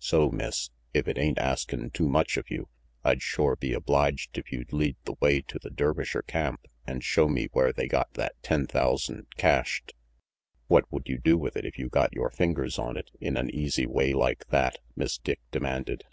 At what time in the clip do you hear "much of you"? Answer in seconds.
2.10-2.68